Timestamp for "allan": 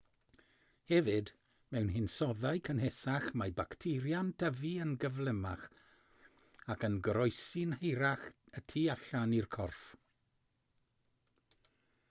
8.95-9.35